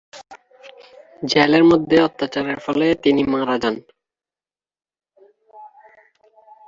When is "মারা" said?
3.31-3.55